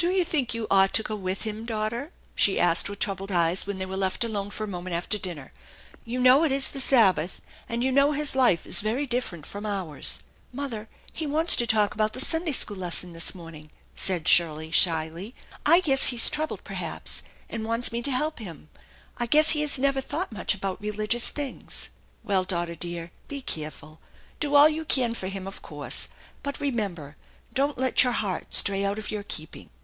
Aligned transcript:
Do 0.00 0.08
you 0.08 0.24
think 0.24 0.54
you 0.54 0.66
ought 0.70 0.94
to 0.94 1.02
go 1.02 1.14
with 1.14 1.42
him, 1.42 1.66
daughter?" 1.66 2.10
she 2.34 2.58
asked 2.58 2.88
with 2.88 3.00
troubled 3.00 3.30
eyes, 3.30 3.66
when 3.66 3.76
they 3.76 3.84
were 3.84 3.98
left 3.98 4.24
alone 4.24 4.48
for 4.48 4.64
a 4.64 4.66
moment 4.66 4.96
after 4.96 5.18
dinner. 5.18 5.52
"You 6.06 6.18
know 6.20 6.42
it 6.42 6.50
is 6.50 6.70
the 6.70 6.80
Sabbath, 6.80 7.42
and 7.68 7.84
you 7.84 7.92
know 7.92 8.12
his 8.12 8.34
life 8.34 8.66
is 8.66 8.80
very 8.80 9.04
different 9.04 9.44
from 9.44 9.66
ours." 9.66 10.22
THE 10.54 10.62
ENCHANTED 10.62 10.70
BARN 10.72 10.86
219" 11.18 11.30
Mother, 11.30 11.36
he 11.36 11.36
wants 11.36 11.56
to 11.56 11.66
talk 11.66 11.92
about 11.92 12.14
the 12.14 12.20
Sunday 12.26 12.52
School 12.52 12.78
lesson 12.78 13.12
this 13.12 13.34
morning," 13.34 13.70
said 13.94 14.26
Shirley 14.26 14.70
shyly." 14.70 15.34
I 15.74 15.80
guess 15.80 16.06
he 16.06 16.16
is 16.16 16.30
troubled, 16.30 16.64
perhaps, 16.64 17.22
and 17.50 17.66
wants 17.66 17.92
me 17.92 18.00
to 18.00 18.10
help 18.10 18.38
him. 18.38 18.70
I 19.18 19.26
guess 19.26 19.50
he 19.50 19.60
has 19.60 19.78
never 19.78 20.00
thought 20.00 20.32
much 20.32 20.54
about 20.54 20.80
religious 20.80 21.28
things."" 21.28 21.90
Well, 22.24 22.44
daughter 22.44 22.74
dear, 22.74 23.10
be 23.28 23.42
careful. 23.42 24.00
Do 24.40 24.54
all 24.54 24.70
you 24.70 24.86
can 24.86 25.12
for 25.12 25.26
him, 25.28 25.46
of 25.46 25.60
course, 25.60 26.08
but 26.42 26.58
remember, 26.58 27.16
don't 27.52 27.76
let 27.76 28.02
your 28.02 28.12
heart 28.14 28.54
stray 28.54 28.82
out 28.82 28.98
of 28.98 29.10
your 29.10 29.24
keeping. 29.24 29.68